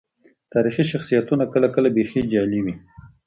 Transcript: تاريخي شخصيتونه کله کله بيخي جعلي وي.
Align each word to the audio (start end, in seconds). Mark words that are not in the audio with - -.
تاريخي 0.53 0.83
شخصيتونه 0.93 1.43
کله 1.53 1.67
کله 1.75 1.89
بيخي 1.95 2.21
جعلي 2.31 2.59
وي. 2.65 2.73